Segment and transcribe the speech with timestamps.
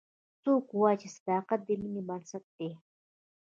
[0.43, 2.69] څوک وایي چې صداقت د مینې بنسټ ده